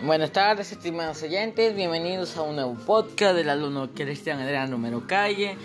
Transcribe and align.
Buenas 0.00 0.30
tardes, 0.30 0.70
estimados 0.70 1.24
oyentes. 1.24 1.74
Bienvenidos 1.74 2.36
a 2.36 2.42
un 2.42 2.54
nuevo 2.54 2.74
podcast 2.86 3.34
del 3.34 3.50
alumno 3.50 3.90
Cristian 3.92 4.38
Adrián 4.38 4.70
Romero 4.70 5.02
Calle, 5.08 5.56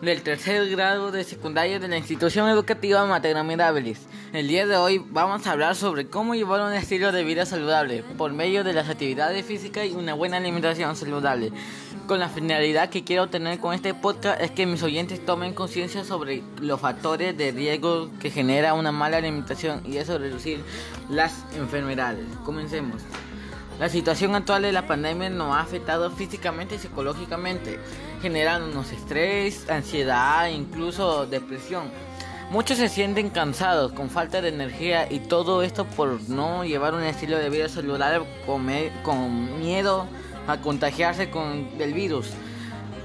del 0.00 0.22
tercer 0.22 0.66
grado 0.70 1.10
de 1.12 1.24
secundaria 1.24 1.78
de 1.78 1.86
la 1.86 1.98
institución 1.98 2.48
educativa 2.48 3.04
Materna 3.04 3.44
Mirabelis. 3.44 4.06
El 4.32 4.48
día 4.48 4.66
de 4.66 4.78
hoy 4.78 5.04
vamos 5.10 5.46
a 5.46 5.52
hablar 5.52 5.76
sobre 5.76 6.06
cómo 6.06 6.34
llevar 6.34 6.62
un 6.62 6.72
estilo 6.72 7.12
de 7.12 7.22
vida 7.22 7.44
saludable 7.44 8.02
por 8.16 8.32
medio 8.32 8.64
de 8.64 8.72
las 8.72 8.88
actividades 8.88 9.44
físicas 9.44 9.84
y 9.84 9.92
una 9.92 10.14
buena 10.14 10.38
alimentación 10.38 10.96
saludable. 10.96 11.52
Con 12.06 12.18
la 12.18 12.30
finalidad 12.30 12.88
que 12.88 13.04
quiero 13.04 13.28
tener 13.28 13.58
con 13.58 13.74
este 13.74 13.92
podcast 13.92 14.40
es 14.40 14.52
que 14.52 14.64
mis 14.64 14.82
oyentes 14.82 15.22
tomen 15.26 15.52
conciencia 15.52 16.02
sobre 16.02 16.42
los 16.62 16.80
factores 16.80 17.36
de 17.36 17.52
riesgo 17.52 18.10
que 18.20 18.30
genera 18.30 18.72
una 18.72 18.90
mala 18.90 19.18
alimentación 19.18 19.82
y 19.84 19.98
eso 19.98 20.16
reducir 20.16 20.64
las 21.10 21.44
enfermedades. 21.54 22.24
Comencemos. 22.42 23.02
La 23.78 23.90
situación 23.90 24.34
actual 24.34 24.62
de 24.62 24.72
la 24.72 24.86
pandemia 24.86 25.28
nos 25.28 25.54
ha 25.54 25.60
afectado 25.60 26.10
físicamente 26.10 26.76
y 26.76 26.78
psicológicamente, 26.78 27.78
generándonos 28.22 28.90
estrés, 28.90 29.68
ansiedad 29.68 30.48
e 30.48 30.52
incluso 30.52 31.26
depresión. 31.26 31.90
Muchos 32.50 32.78
se 32.78 32.88
sienten 32.88 33.28
cansados, 33.28 33.92
con 33.92 34.08
falta 34.08 34.40
de 34.40 34.48
energía 34.48 35.12
y 35.12 35.18
todo 35.18 35.62
esto 35.62 35.84
por 35.84 36.26
no 36.30 36.64
llevar 36.64 36.94
un 36.94 37.02
estilo 37.02 37.36
de 37.36 37.50
vida 37.50 37.68
saludable 37.68 38.24
con, 38.46 39.58
miedo 39.60 40.06
a 40.48 40.56
contagiarse 40.62 41.28
con 41.28 41.68
el 41.78 41.92
virus. 41.92 42.30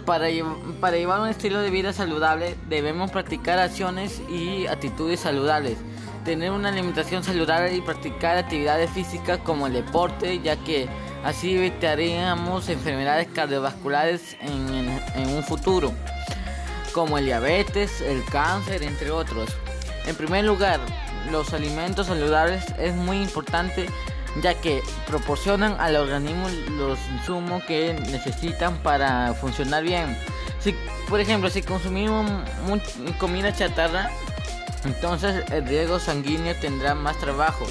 Para, 0.05 0.27
para 0.79 0.95
llevar 0.95 1.19
un 1.19 1.27
estilo 1.27 1.59
de 1.59 1.69
vida 1.69 1.91
saludable 1.91 2.55
debemos 2.69 3.11
practicar 3.11 3.59
acciones 3.59 4.21
y 4.29 4.67
actitudes 4.67 5.19
saludables 5.19 5.77
tener 6.23 6.51
una 6.51 6.69
alimentación 6.69 7.23
saludable 7.23 7.75
y 7.75 7.81
practicar 7.81 8.37
actividades 8.37 8.89
físicas 8.91 9.39
como 9.39 9.67
el 9.67 9.73
deporte, 9.73 10.39
ya 10.41 10.55
que 10.57 10.87
así 11.23 11.55
evitaríamos 11.55 12.69
enfermedades 12.69 13.27
cardiovasculares 13.33 14.37
en, 14.41 15.27
un 15.27 15.43
futuro, 15.43 15.93
como 16.93 17.17
el 17.17 17.25
diabetes, 17.25 18.01
el 18.01 18.23
cáncer, 18.25 18.83
entre 18.83 19.11
otros. 19.11 19.49
En 20.05 20.15
primer 20.15 20.45
lugar, 20.45 20.79
los 21.31 21.53
alimentos 21.53 22.07
saludables 22.07 22.65
es 22.79 22.95
muy 22.95 23.21
importante 23.21 23.87
ya 24.41 24.53
que 24.53 24.81
proporcionan 25.07 25.75
al 25.79 25.97
organismo 25.97 26.47
los 26.77 26.97
insumos 27.13 27.63
que 27.65 27.93
necesitan 27.93 28.77
para 28.77 29.33
funcionar 29.33 29.83
bien. 29.83 30.17
Si, 30.59 30.73
por 31.09 31.19
ejemplo, 31.19 31.49
si 31.49 31.61
consumimos 31.63 32.31
comida 33.17 33.53
chatarra, 33.53 34.09
entonces 34.83 35.43
el 35.51 35.65
riego 35.67 35.99
sanguíneo 35.99 36.55
tendrá 36.59 36.95
más 36.95 37.17
trabajo. 37.17 37.65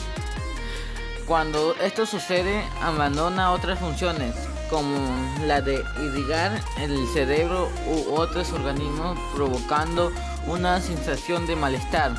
Cuando 1.27 1.75
esto 1.77 2.07
sucede, 2.07 2.65
abandona 2.83 3.53
otras 3.53 3.79
funciones, 3.79 4.35
como 4.69 4.99
la 5.47 5.61
de 5.61 5.83
irrigar 6.03 6.61
el 6.79 7.07
cerebro 7.13 7.69
u 7.87 8.15
otros 8.15 8.53
organismos, 8.53 9.19
provocando 9.35 10.13
una 10.47 10.81
sensación 10.81 11.47
de 11.47 11.57
malestar. 11.57 12.15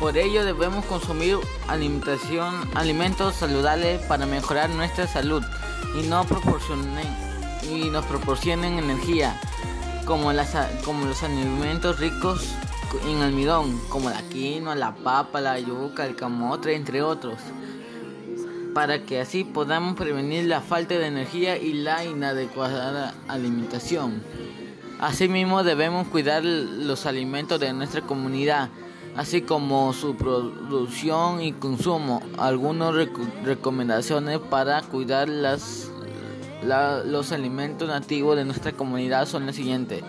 Por 0.00 0.16
ello 0.16 0.44
debemos 0.44 0.84
consumir 0.86 1.38
alimentación, 1.68 2.68
alimentos 2.74 3.34
saludables 3.36 4.00
para 4.06 4.26
mejorar 4.26 4.70
nuestra 4.70 5.06
salud 5.06 5.42
y, 5.94 6.06
no 6.06 6.26
y 7.70 7.90
nos 7.90 8.06
proporcionen 8.06 8.78
energía, 8.78 9.38
como, 10.04 10.32
las, 10.32 10.54
como 10.84 11.06
los 11.06 11.22
alimentos 11.22 11.98
ricos 11.98 12.54
en 13.06 13.22
almidón, 13.22 13.78
como 13.88 14.10
la 14.10 14.22
quinoa, 14.22 14.74
la 14.74 14.94
papa, 14.94 15.40
la 15.40 15.58
yuca, 15.58 16.06
el 16.06 16.16
camote, 16.16 16.74
entre 16.74 17.02
otros, 17.02 17.38
para 18.74 19.02
que 19.04 19.20
así 19.20 19.44
podamos 19.44 19.96
prevenir 19.96 20.44
la 20.44 20.60
falta 20.60 20.94
de 20.94 21.06
energía 21.06 21.56
y 21.56 21.72
la 21.72 22.04
inadecuada 22.04 23.14
alimentación. 23.28 24.22
Asimismo 24.98 25.62
debemos 25.62 26.08
cuidar 26.08 26.44
los 26.44 27.06
alimentos 27.06 27.60
de 27.60 27.72
nuestra 27.72 28.00
comunidad, 28.02 28.70
así 29.16 29.42
como 29.42 29.92
su 29.92 30.16
producción 30.16 31.42
y 31.42 31.52
consumo. 31.52 32.22
Algunas 32.38 32.94
recomendaciones 33.44 34.38
para 34.38 34.82
cuidar 34.82 35.28
las, 35.28 35.90
los 36.62 37.32
alimentos 37.32 37.88
nativos 37.88 38.36
de 38.36 38.44
nuestra 38.44 38.72
comunidad 38.72 39.26
son 39.26 39.46
las 39.46 39.56
siguientes 39.56 40.02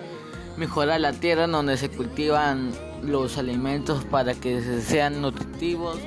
mejorar 0.57 1.00
la 1.00 1.13
tierra 1.13 1.47
donde 1.47 1.78
se 1.78 1.90
cultivan 1.90 2.72
los 3.03 3.38
alimentos 3.38 4.03
para 4.06 4.34
que 4.34 4.62
sean 4.81 5.22
nutritivos, 5.22 6.00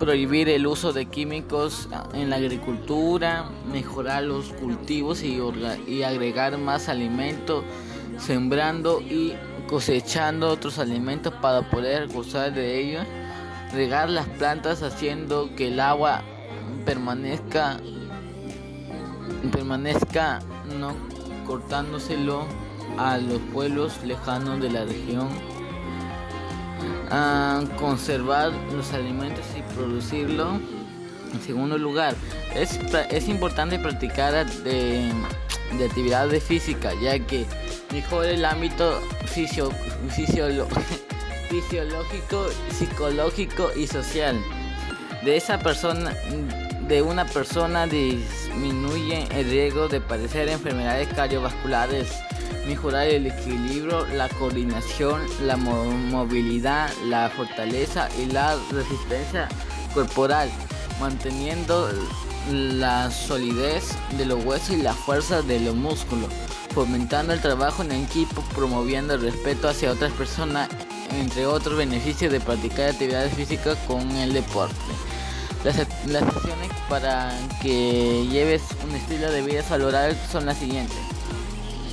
prohibir 0.00 0.48
el 0.48 0.66
uso 0.66 0.92
de 0.92 1.06
químicos 1.06 1.88
en 2.12 2.28
la 2.28 2.36
agricultura, 2.36 3.48
mejorar 3.72 4.24
los 4.24 4.52
cultivos 4.54 5.22
y, 5.22 6.02
agregar 6.02 6.58
más 6.58 6.88
alimentos, 6.88 7.64
sembrando 8.18 9.00
y 9.00 9.34
cosechando 9.68 10.48
otros 10.48 10.78
alimentos 10.78 11.32
para 11.34 11.70
poder 11.70 12.08
gozar 12.08 12.52
de 12.52 12.80
ellos, 12.80 13.04
regar 13.72 14.10
las 14.10 14.28
plantas 14.28 14.82
haciendo 14.82 15.54
que 15.54 15.68
el 15.68 15.80
agua 15.80 16.22
permanezca 16.84 17.78
permanezca 19.52 20.40
no 20.78 20.94
cortándoselo 21.46 22.46
a 22.98 23.18
los 23.18 23.40
pueblos 23.52 24.02
lejanos 24.04 24.60
de 24.60 24.70
la 24.70 24.84
región, 24.84 25.28
a 27.10 27.62
conservar 27.78 28.52
los 28.72 28.92
alimentos 28.92 29.44
y 29.56 29.62
producirlo. 29.74 30.60
En 31.32 31.40
segundo 31.42 31.76
lugar, 31.76 32.14
es, 32.54 32.78
es 33.10 33.28
importante 33.28 33.78
practicar 33.78 34.46
de, 34.62 35.12
de 35.76 35.84
actividades 35.84 36.44
físicas, 36.44 36.94
ya 37.02 37.18
que 37.18 37.44
mejora 37.92 38.30
el 38.30 38.44
ámbito 38.44 39.00
fisio, 39.26 39.70
fisiológico, 41.48 42.46
psicológico 42.70 43.70
y 43.76 43.86
social 43.86 44.40
de 45.24 45.36
esa 45.36 45.58
persona 45.58 46.14
de 46.86 47.00
una 47.00 47.24
persona 47.24 47.86
disminuye 47.86 49.26
el 49.34 49.48
riesgo 49.48 49.88
de 49.88 50.00
padecer 50.00 50.48
enfermedades 50.48 51.08
cardiovasculares 51.08 52.12
mejorar 52.66 53.06
el 53.06 53.26
equilibrio, 53.26 54.06
la 54.06 54.28
coordinación, 54.28 55.22
la 55.42 55.56
movilidad, 55.56 56.90
la 57.06 57.30
fortaleza 57.30 58.08
y 58.18 58.26
la 58.26 58.56
resistencia 58.70 59.48
corporal, 59.92 60.50
manteniendo 61.00 61.90
la 62.50 63.10
solidez 63.10 63.90
de 64.16 64.26
los 64.26 64.44
huesos 64.44 64.70
y 64.70 64.82
la 64.82 64.94
fuerza 64.94 65.42
de 65.42 65.60
los 65.60 65.74
músculos, 65.74 66.30
fomentando 66.74 67.32
el 67.32 67.40
trabajo 67.40 67.82
en 67.82 67.92
equipo, 67.92 68.42
promoviendo 68.54 69.14
el 69.14 69.22
respeto 69.22 69.68
hacia 69.68 69.92
otras 69.92 70.12
personas, 70.12 70.68
entre 71.12 71.46
otros 71.46 71.76
beneficios 71.78 72.32
de 72.32 72.40
practicar 72.40 72.90
actividades 72.90 73.32
físicas 73.34 73.78
con 73.86 74.10
el 74.16 74.32
deporte. 74.32 74.74
Las, 75.64 75.76
las 76.06 76.22
acciones 76.22 76.70
para 76.90 77.32
que 77.62 78.26
lleves 78.30 78.62
un 78.86 78.94
estilo 78.94 79.30
de 79.30 79.40
vida 79.40 79.62
saludable 79.62 80.14
son 80.30 80.44
las 80.44 80.58
siguientes. 80.58 81.13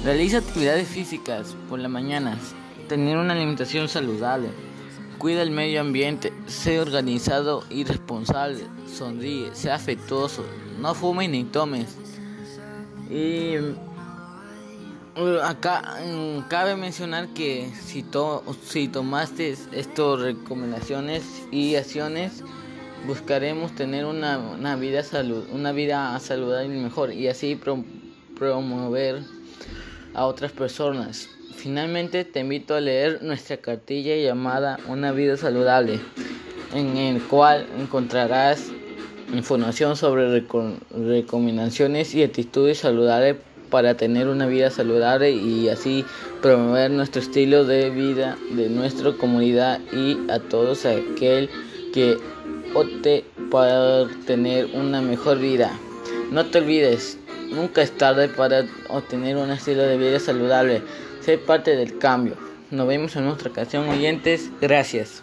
Realiza 0.04 0.40
actividades 0.40 0.88
físicas 0.88 1.56
por 1.70 1.78
las 1.78 1.92
mañanas. 1.92 2.56
Tener 2.90 3.18
una 3.18 3.34
alimentación 3.34 3.88
saludable. 3.88 4.50
Cuida 5.20 5.44
el 5.44 5.52
medio 5.52 5.80
ambiente. 5.80 6.34
Sé 6.48 6.80
organizado 6.80 7.64
y 7.70 7.84
responsable. 7.84 8.66
Sonríe. 8.92 9.54
Sea 9.54 9.76
afectuoso. 9.76 10.44
No 10.80 10.96
fumes 10.96 11.30
ni 11.30 11.44
tomes. 11.44 11.98
Y 13.12 13.58
uh, 15.20 15.40
acá 15.44 15.98
mm, 16.04 16.48
cabe 16.48 16.76
mencionar 16.76 17.28
que 17.36 17.72
si, 17.86 18.04
si 18.66 18.88
tomaste 18.88 19.56
estas 19.72 20.20
recomendaciones 20.20 21.24
y 21.52 21.76
acciones, 21.76 22.44
buscaremos 23.06 23.76
tener 23.76 24.06
una, 24.06 24.76
vida 24.78 25.04
salud, 25.04 25.46
una 25.52 25.72
vida 25.74 26.20
saludable 26.20 26.76
y 26.76 26.82
mejor 26.82 27.14
y 27.14 27.28
así 27.28 27.60
promover 28.36 29.24
a 30.14 30.26
otras 30.26 30.52
personas. 30.52 31.30
Finalmente 31.56 32.26
te 32.26 32.40
invito 32.40 32.76
a 32.76 32.82
leer 32.82 33.22
nuestra 33.22 33.58
cartilla 33.58 34.16
llamada 34.16 34.80
Una 34.88 35.12
vida 35.12 35.38
saludable, 35.38 36.00
en 36.74 36.98
el 36.98 37.22
cual 37.22 37.68
encontrarás 37.80 38.72
información 39.34 39.96
sobre 39.96 40.44
recomendaciones 40.92 42.14
y 42.16 42.24
actitudes 42.24 42.80
saludables 42.80 43.38
para 43.70 43.96
tener 43.96 44.28
una 44.28 44.48
vida 44.48 44.70
saludable 44.70 45.32
y 45.32 45.70
así 45.70 46.06
promover 46.42 46.92
nuestro 46.92 47.22
estilo 47.22 47.64
de 47.66 47.90
vida 47.90 48.38
de 48.52 48.70
nuestra 48.70 49.14
comunidad 49.14 49.80
y 49.94 50.18
a 50.30 50.40
todos 50.40 50.86
aquel 50.86 51.50
que 51.94 52.18
opte 52.74 53.24
para 53.50 54.08
tener 54.26 54.68
una 54.74 55.02
mejor 55.02 55.40
vida. 55.40 55.72
No 56.32 56.46
te 56.46 56.60
olvides, 56.60 57.18
Nunca 57.52 57.82
es 57.82 57.92
tarde 57.92 58.30
para 58.30 58.66
obtener 58.88 59.36
un 59.36 59.52
estilo 59.52 59.84
de 59.84 59.98
vida 59.98 60.20
saludable. 60.20 60.82
Ser 61.22 61.42
parte 61.42 61.76
del 61.76 61.98
cambio. 61.98 62.36
Nos 62.72 62.88
vemos 62.88 63.16
en 63.16 63.26
nuestra 63.26 63.52
canción 63.52 63.88
oyentes. 63.90 64.50
Gracias. 64.62 65.22